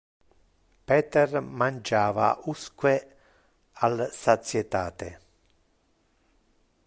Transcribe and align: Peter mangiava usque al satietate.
Peter 0.87 1.29
mangiava 1.59 2.29
usque 2.53 2.95
al 3.85 3.95
satietate. 4.19 5.09